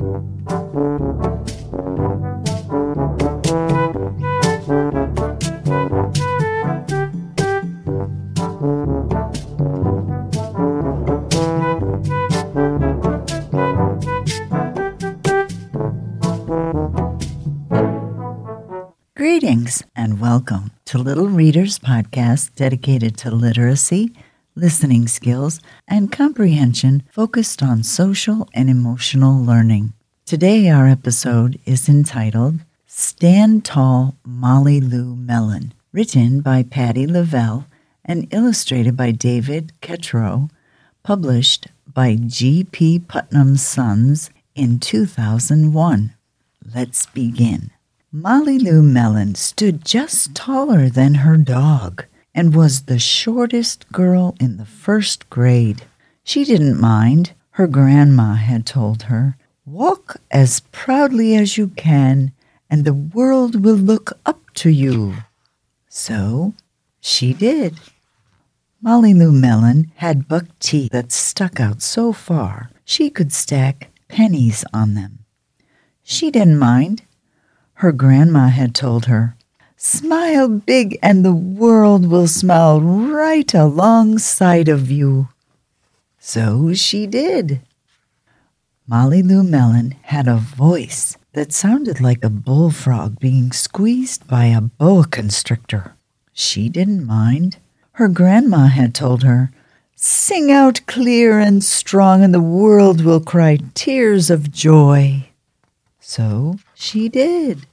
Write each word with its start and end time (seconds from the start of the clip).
Greetings 0.00 0.16
and 19.94 20.18
welcome 20.18 20.70
to 20.86 20.96
Little 20.96 21.28
Readers 21.28 21.78
Podcast 21.78 22.54
dedicated 22.54 23.18
to 23.18 23.30
literacy, 23.30 24.14
listening 24.60 25.08
skills, 25.08 25.58
and 25.88 26.12
comprehension 26.12 27.02
focused 27.10 27.62
on 27.62 27.82
social 27.82 28.46
and 28.52 28.68
emotional 28.68 29.42
learning. 29.42 29.94
Today, 30.26 30.68
our 30.68 30.86
episode 30.86 31.58
is 31.64 31.88
entitled 31.88 32.60
Stand 32.86 33.64
Tall 33.64 34.16
Molly 34.24 34.80
Lou 34.80 35.16
Melon, 35.16 35.72
written 35.92 36.42
by 36.42 36.62
Patty 36.62 37.06
Lovell 37.06 37.64
and 38.04 38.32
illustrated 38.32 38.96
by 38.96 39.10
David 39.10 39.72
Catrow, 39.80 40.50
published 41.02 41.68
by 41.86 42.16
G.P. 42.16 43.00
Putnam's 43.00 43.66
Sons 43.66 44.30
in 44.54 44.78
2001. 44.78 46.14
Let's 46.74 47.06
begin. 47.06 47.70
Molly 48.12 48.58
Lou 48.58 48.82
Melon 48.82 49.34
stood 49.34 49.84
just 49.84 50.34
taller 50.34 50.88
than 50.88 51.14
her 51.14 51.36
dog 51.36 52.04
and 52.34 52.54
was 52.54 52.82
the 52.82 52.98
shortest 52.98 53.90
girl 53.92 54.34
in 54.40 54.56
the 54.56 54.64
first 54.64 55.28
grade. 55.30 55.82
She 56.22 56.44
didn't 56.44 56.80
mind, 56.80 57.32
her 57.52 57.66
grandma 57.66 58.34
had 58.34 58.66
told 58.66 59.04
her. 59.04 59.36
Walk 59.66 60.16
as 60.30 60.60
proudly 60.72 61.34
as 61.34 61.56
you 61.58 61.68
can, 61.68 62.32
and 62.68 62.84
the 62.84 62.94
world 62.94 63.64
will 63.64 63.76
look 63.76 64.12
up 64.24 64.50
to 64.54 64.70
you. 64.70 65.14
So 65.88 66.54
she 67.00 67.32
did. 67.34 67.78
Molly 68.80 69.12
Lou 69.12 69.32
Melon 69.32 69.92
had 69.96 70.28
buck 70.28 70.46
teeth 70.58 70.92
that 70.92 71.12
stuck 71.12 71.60
out 71.60 71.82
so 71.82 72.12
far 72.12 72.70
she 72.84 73.10
could 73.10 73.32
stack 73.32 73.90
pennies 74.08 74.64
on 74.72 74.94
them. 74.94 75.24
She 76.02 76.30
didn't 76.30 76.58
mind 76.58 77.02
her 77.74 77.92
grandma 77.92 78.48
had 78.48 78.74
told 78.74 79.06
her. 79.06 79.36
Smile 79.82 80.46
big 80.46 80.98
and 81.02 81.24
the 81.24 81.32
world 81.32 82.06
will 82.06 82.26
smile 82.26 82.82
right 82.82 83.54
alongside 83.54 84.68
of 84.68 84.90
you. 84.90 85.30
So 86.18 86.74
she 86.74 87.06
did. 87.06 87.62
Molly 88.86 89.22
Lou 89.22 89.42
Melon 89.42 89.92
had 90.02 90.28
a 90.28 90.36
voice 90.36 91.16
that 91.32 91.54
sounded 91.54 91.98
like 91.98 92.22
a 92.22 92.28
bullfrog 92.28 93.18
being 93.18 93.52
squeezed 93.52 94.28
by 94.28 94.44
a 94.52 94.60
boa 94.60 95.06
constrictor. 95.06 95.94
She 96.34 96.68
didn't 96.68 97.06
mind. 97.06 97.56
Her 97.92 98.08
grandma 98.08 98.66
had 98.66 98.94
told 98.94 99.22
her, 99.22 99.50
Sing 99.96 100.52
out 100.52 100.82
clear 100.86 101.38
and 101.38 101.64
strong, 101.64 102.22
and 102.22 102.34
the 102.34 102.42
world 102.42 103.02
will 103.02 103.20
cry 103.20 103.56
tears 103.72 104.28
of 104.28 104.52
joy. 104.52 105.30
So 106.00 106.58
she 106.74 107.08
did. 107.08 107.66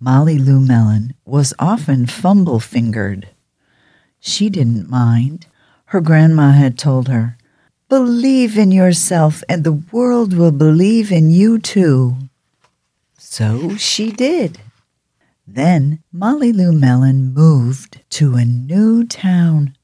Molly 0.00 0.38
Lou 0.38 0.60
Melon 0.60 1.14
was 1.24 1.54
often 1.58 2.06
fumble 2.06 2.60
fingered. 2.60 3.28
She 4.20 4.50
didn't 4.50 4.90
mind. 4.90 5.46
Her 5.86 6.00
grandma 6.00 6.52
had 6.52 6.78
told 6.78 7.08
her, 7.08 7.36
Believe 7.88 8.58
in 8.58 8.72
yourself, 8.72 9.44
and 9.48 9.62
the 9.62 9.72
world 9.92 10.32
will 10.34 10.52
believe 10.52 11.12
in 11.12 11.30
you 11.30 11.58
too. 11.58 12.16
So 13.18 13.76
she 13.76 14.10
did. 14.10 14.60
Then 15.46 16.02
Molly 16.10 16.52
Lou 16.52 16.72
Melon 16.72 17.34
moved 17.34 18.00
to 18.10 18.34
a 18.34 18.44
new 18.44 19.04
town. 19.04 19.76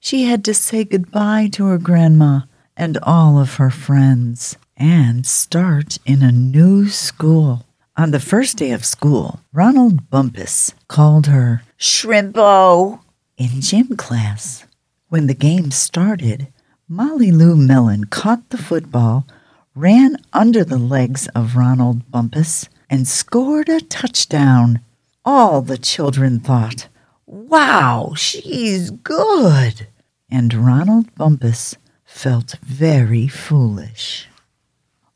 She 0.00 0.24
had 0.24 0.44
to 0.46 0.54
say 0.54 0.84
goodbye 0.84 1.48
to 1.52 1.66
her 1.66 1.78
grandma 1.78 2.40
and 2.76 2.98
all 3.02 3.38
of 3.38 3.56
her 3.56 3.70
friends 3.70 4.56
and 4.76 5.26
start 5.26 5.98
in 6.06 6.22
a 6.22 6.32
new 6.32 6.88
school. 6.88 7.66
On 7.94 8.10
the 8.10 8.20
first 8.20 8.56
day 8.56 8.70
of 8.70 8.86
school, 8.86 9.40
Ronald 9.52 10.08
Bumpus 10.08 10.72
called 10.88 11.26
her 11.26 11.62
Shrimpo 11.78 13.00
in 13.36 13.60
gym 13.60 13.96
class. 13.98 14.64
When 15.10 15.26
the 15.26 15.34
game 15.34 15.70
started, 15.70 16.46
Molly 16.88 17.30
Lou 17.30 17.54
Melon 17.54 18.04
caught 18.04 18.48
the 18.48 18.56
football, 18.56 19.26
ran 19.74 20.16
under 20.32 20.64
the 20.64 20.78
legs 20.78 21.28
of 21.34 21.54
Ronald 21.54 22.10
Bumpus, 22.10 22.66
and 22.88 23.06
scored 23.06 23.68
a 23.68 23.82
touchdown. 23.82 24.80
All 25.22 25.60
the 25.60 25.76
children 25.76 26.40
thought, 26.40 26.88
Wow, 27.26 28.14
she's 28.16 28.90
good! 28.90 29.86
And 30.30 30.54
Ronald 30.54 31.14
Bumpus 31.14 31.76
felt 32.06 32.56
very 32.62 33.28
foolish. 33.28 34.28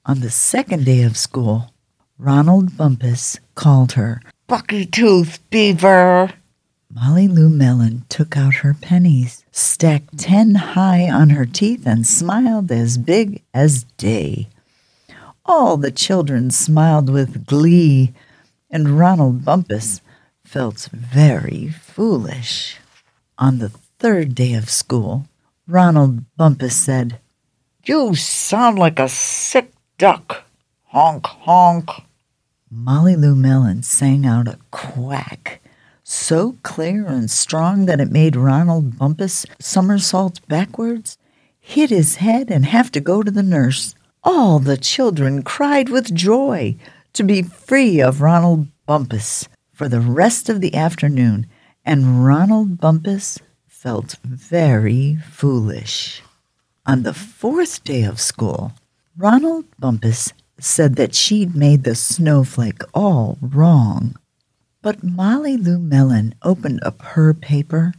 On 0.05 0.21
the 0.21 0.31
second 0.31 0.85
day 0.85 1.03
of 1.03 1.17
school, 1.17 1.73
Ronald 2.19 2.79
Bumpus 2.79 3.39
called 3.55 3.93
her 3.93 4.23
Bucky 4.47 4.87
Tooth 4.87 5.39
Beaver. 5.51 6.33
Molly 6.91 7.29
Lou 7.29 7.51
Melon 7.51 8.07
took 8.09 8.39
out 8.39 8.55
her 8.55 8.73
pennies, 8.73 9.45
stacked 9.53 10.17
ten 10.17 10.55
high 10.55 11.11
on 11.11 11.29
her 11.31 11.45
teeth, 11.45 11.87
and 11.87 12.07
smiled 12.07 12.73
as 12.73 12.97
big 12.97 13.43
as 13.53 13.85
day. 13.99 14.49
All 15.45 15.77
the 15.77 15.91
children 15.91 16.51
smiled 16.51 17.11
with 17.11 17.45
glee, 17.45 18.15
and 18.71 18.99
Ronald 18.99 19.45
Bumpus 19.45 20.01
felt 20.43 20.89
very 20.93 21.69
foolish. 21.69 22.79
On 23.37 23.59
the 23.59 23.69
third 23.99 24.35
day 24.35 24.55
of 24.55 24.71
school, 24.71 25.27
Ronald 25.69 26.25
Bumpus 26.39 26.77
said, 26.77 27.21
You 27.85 28.15
sound 28.15 28.79
like 28.79 28.99
a 28.99 29.09
sick 29.11 29.71
duck. 29.99 30.46
Honk, 30.97 31.27
honk. 31.27 31.91
Molly 32.71 33.17
Lou 33.17 33.35
Melon 33.35 33.83
sang 33.83 34.25
out 34.25 34.49
a 34.49 34.59
quack 34.71 35.61
so 36.03 36.57
clear 36.63 37.07
and 37.07 37.31
strong 37.31 37.85
that 37.85 38.01
it 38.01 38.11
made 38.11 38.35
Ronald 38.35 38.99
Bumpus 38.99 39.45
somersault 39.61 40.41
backwards, 40.49 41.19
hit 41.61 41.91
his 41.91 42.17
head, 42.17 42.51
and 42.51 42.65
have 42.65 42.91
to 42.93 43.01
go 43.01 43.23
to 43.23 43.31
the 43.31 43.43
nurse. 43.43 43.95
All 44.25 44.59
the 44.59 44.79
children 44.79 45.43
cried 45.43 45.91
with 45.91 46.15
joy 46.15 46.77
to 47.13 47.23
be 47.23 47.43
free 47.43 48.01
of 48.01 48.23
Ronald 48.23 48.69
Bumpus 48.87 49.51
for 49.75 49.91
the 49.91 50.01
rest 50.01 50.49
of 50.49 50.63
the 50.63 50.75
afternoon, 50.75 51.47
and 51.85 52.25
Ronald 52.25 52.81
Bumpus 52.81 53.39
felt 53.67 54.17
very 54.25 55.19
foolish. 55.29 56.23
On 56.87 57.03
the 57.03 57.13
fourth 57.13 57.85
day 57.85 58.05
of 58.05 58.19
school, 58.19 58.73
Ronald 59.15 59.67
Bumpus 59.79 60.33
said 60.59 60.97
that 60.97 61.15
she'd 61.15 61.55
made 61.55 61.85
the 61.85 61.95
snowflake 61.95 62.83
all 62.95 63.39
wrong. 63.41 64.17
But 64.83 65.03
Molly 65.03 65.57
Lou 65.57 65.79
Melon 65.79 66.35
opened 66.43 66.81
up 66.83 67.03
her 67.03 67.35
paper 67.35 67.93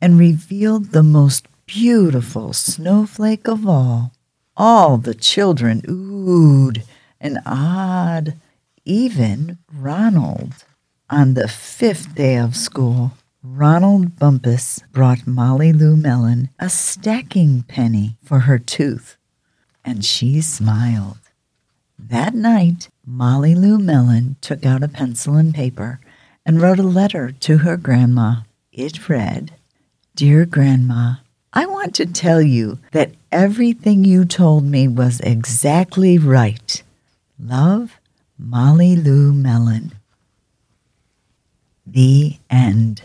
and 0.00 0.18
revealed 0.18 0.86
the 0.86 1.02
most 1.02 1.46
beautiful 1.66 2.52
snowflake 2.52 3.46
of 3.48 3.66
all. 3.66 4.12
All 4.56 4.96
the 4.96 5.14
children 5.14 5.82
oohed 5.82 6.82
and 7.20 7.38
awed, 7.44 8.34
even 8.84 9.58
Ronald. 9.72 10.64
On 11.08 11.34
the 11.34 11.48
fifth 11.48 12.14
day 12.14 12.36
of 12.36 12.56
school, 12.56 13.12
Ronald 13.42 14.18
Bumpus 14.18 14.80
brought 14.92 15.26
Molly 15.26 15.72
Lou 15.72 15.96
Melon 15.96 16.50
a 16.58 16.68
stacking 16.68 17.62
penny 17.62 18.16
for 18.22 18.40
her 18.40 18.58
tooth, 18.58 19.16
and 19.84 20.04
she 20.04 20.40
smiled. 20.40 21.29
That 22.08 22.34
night, 22.34 22.88
Molly 23.04 23.54
Lou 23.54 23.78
Melon 23.78 24.36
took 24.40 24.64
out 24.64 24.82
a 24.82 24.88
pencil 24.88 25.36
and 25.36 25.54
paper 25.54 26.00
and 26.46 26.60
wrote 26.60 26.78
a 26.78 26.82
letter 26.82 27.32
to 27.40 27.58
her 27.58 27.76
grandma. 27.76 28.42
It 28.72 29.08
read, 29.08 29.52
Dear 30.16 30.46
Grandma, 30.46 31.16
I 31.52 31.66
want 31.66 31.94
to 31.96 32.06
tell 32.06 32.40
you 32.40 32.78
that 32.92 33.12
everything 33.30 34.04
you 34.04 34.24
told 34.24 34.64
me 34.64 34.88
was 34.88 35.20
exactly 35.20 36.18
right. 36.18 36.82
Love, 37.38 37.98
Molly 38.38 38.96
Lou 38.96 39.32
Melon. 39.32 39.92
The 41.86 42.38
end. 42.48 43.02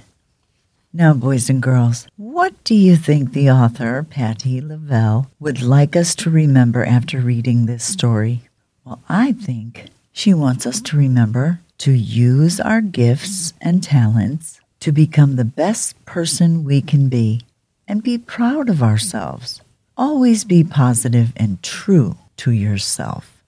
Now, 0.94 1.14
boys 1.14 1.50
and 1.50 1.62
girls, 1.62 2.08
what 2.16 2.54
do 2.64 2.74
you 2.74 2.96
think 2.96 3.34
the 3.34 3.52
author, 3.52 4.06
Patty 4.10 4.62
Lovell, 4.62 5.30
would 5.40 5.62
like 5.62 5.96
us 5.96 6.16
to 6.16 6.30
remember 6.30 6.86
after 6.86 7.20
reading 7.20 7.66
this 7.66 7.84
story? 7.84 8.48
Well, 8.86 9.02
I 9.10 9.32
think 9.32 9.88
she 10.14 10.32
wants 10.32 10.68
us 10.68 10.80
to 10.82 10.98
remember 10.98 11.60
to 11.80 11.92
use 11.92 12.60
our 12.60 12.82
gifts 12.82 13.54
and 13.60 13.82
talents 13.82 14.62
to 14.80 14.92
become 14.92 15.36
the 15.36 15.44
best 15.44 16.06
person 16.06 16.64
we 16.64 16.84
can 16.84 17.10
be 17.10 17.42
and 17.88 18.04
be 18.04 18.20
proud 18.20 18.70
of 18.70 18.84
ourselves. 18.84 19.62
Always 19.98 20.44
be 20.44 20.64
positive 20.64 21.34
and 21.36 21.64
true 21.64 22.18
to 22.38 22.52
yourself. 22.52 23.42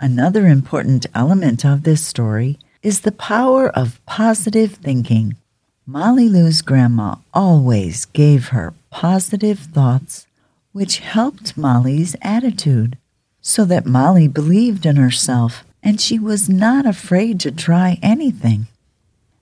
Another 0.00 0.46
important 0.46 1.04
element 1.14 1.66
of 1.66 1.82
this 1.82 2.04
story 2.06 2.58
is 2.82 3.00
the 3.00 3.12
power 3.12 3.68
of 3.68 4.00
positive 4.06 4.72
thinking. 4.72 5.36
Molly 5.86 6.30
Lou's 6.30 6.62
grandma 6.62 7.16
always 7.34 8.06
gave 8.06 8.48
her 8.48 8.72
positive 8.90 9.58
thoughts, 9.58 10.26
which 10.72 11.00
helped 11.00 11.58
Molly's 11.58 12.16
attitude, 12.22 12.96
so 13.42 13.64
that 13.66 13.84
Molly 13.84 14.28
believed 14.28 14.86
in 14.86 14.96
herself 14.96 15.64
and 15.82 16.00
she 16.00 16.18
was 16.18 16.48
not 16.48 16.86
afraid 16.86 17.40
to 17.40 17.50
try 17.50 17.98
anything. 18.00 18.68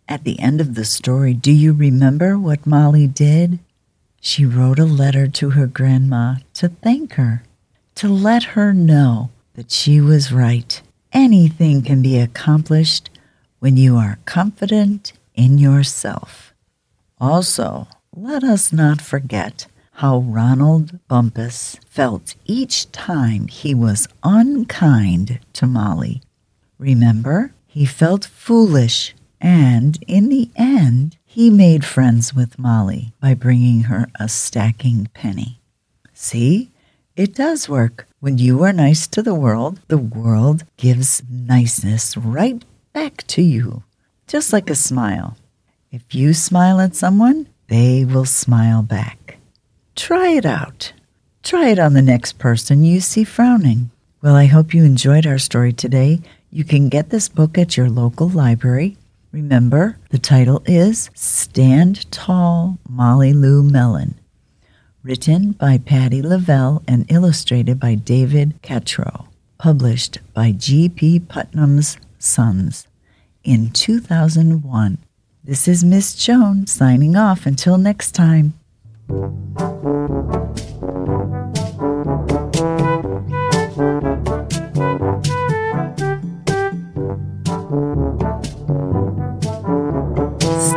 At 0.08 0.24
the 0.24 0.40
end 0.40 0.60
of 0.60 0.74
the 0.74 0.86
story, 0.86 1.34
do 1.34 1.52
you 1.52 1.72
remember 1.72 2.38
what 2.38 2.66
Molly 2.66 3.06
did? 3.06 3.60
She 4.20 4.44
wrote 4.44 4.78
a 4.78 4.84
letter 4.84 5.28
to 5.28 5.50
her 5.50 5.66
grandma 5.66 6.36
to 6.54 6.68
thank 6.68 7.12
her, 7.14 7.44
to 7.96 8.08
let 8.08 8.42
her 8.54 8.72
know 8.72 9.30
that 9.54 9.70
she 9.70 10.00
was 10.00 10.32
right. 10.32 10.80
Anything 11.12 11.82
can 11.82 12.02
be 12.02 12.18
accomplished 12.18 13.10
when 13.60 13.76
you 13.76 13.96
are 13.96 14.18
confident 14.24 15.12
in 15.34 15.58
yourself. 15.58 16.54
Also, 17.20 17.86
let 18.16 18.42
us 18.42 18.72
not 18.72 19.00
forget 19.00 19.66
how 20.00 20.20
Ronald 20.20 20.98
Bumpus 21.08 21.78
felt 21.84 22.34
each 22.46 22.90
time 22.90 23.48
he 23.48 23.74
was 23.74 24.08
unkind 24.22 25.38
to 25.52 25.66
Molly. 25.66 26.22
Remember, 26.78 27.52
he 27.66 27.84
felt 27.84 28.24
foolish, 28.24 29.14
and 29.42 30.02
in 30.08 30.30
the 30.30 30.48
end, 30.56 31.18
he 31.26 31.50
made 31.50 31.84
friends 31.84 32.32
with 32.32 32.58
Molly 32.58 33.12
by 33.20 33.34
bringing 33.34 33.82
her 33.92 34.06
a 34.18 34.26
stacking 34.26 35.10
penny. 35.12 35.60
See, 36.14 36.70
it 37.14 37.34
does 37.34 37.68
work. 37.68 38.08
When 38.20 38.38
you 38.38 38.62
are 38.62 38.72
nice 38.72 39.06
to 39.08 39.22
the 39.22 39.34
world, 39.34 39.80
the 39.88 39.98
world 39.98 40.64
gives 40.78 41.22
niceness 41.30 42.16
right 42.16 42.64
back 42.94 43.26
to 43.26 43.42
you, 43.42 43.82
just 44.26 44.50
like 44.50 44.70
a 44.70 44.74
smile. 44.74 45.36
If 45.92 46.14
you 46.14 46.32
smile 46.32 46.80
at 46.80 46.96
someone, 46.96 47.48
they 47.68 48.06
will 48.06 48.24
smile 48.24 48.80
back. 48.80 49.19
Try 50.00 50.30
it 50.30 50.46
out. 50.46 50.94
Try 51.42 51.68
it 51.68 51.78
on 51.78 51.92
the 51.92 52.00
next 52.00 52.38
person 52.38 52.84
you 52.84 53.00
see 53.00 53.22
frowning. 53.22 53.90
Well, 54.22 54.34
I 54.34 54.46
hope 54.46 54.72
you 54.72 54.82
enjoyed 54.82 55.26
our 55.26 55.36
story 55.36 55.74
today. 55.74 56.20
You 56.50 56.64
can 56.64 56.88
get 56.88 57.10
this 57.10 57.28
book 57.28 57.58
at 57.58 57.76
your 57.76 57.90
local 57.90 58.26
library. 58.26 58.96
Remember, 59.30 59.98
the 60.08 60.18
title 60.18 60.62
is 60.64 61.10
Stand 61.12 62.10
Tall, 62.10 62.78
Molly 62.88 63.34
Lou 63.34 63.62
Melon, 63.62 64.14
written 65.02 65.52
by 65.52 65.76
Patty 65.76 66.22
Lovell 66.22 66.82
and 66.88 67.04
illustrated 67.12 67.78
by 67.78 67.94
David 67.94 68.58
Catrow, 68.62 69.26
published 69.58 70.20
by 70.32 70.50
G.P. 70.52 71.20
Putnam's 71.20 71.98
Sons 72.18 72.88
in 73.44 73.68
2001. 73.68 74.96
This 75.44 75.68
is 75.68 75.84
Miss 75.84 76.14
Joan 76.14 76.66
signing 76.66 77.16
off 77.16 77.44
until 77.44 77.76
next 77.76 78.12
time. 78.12 78.54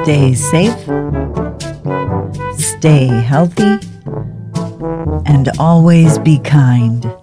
Stay 0.03 0.33
safe, 0.33 0.73
stay 2.57 3.05
healthy, 3.05 3.77
and 5.27 5.49
always 5.59 6.17
be 6.17 6.39
kind. 6.39 7.22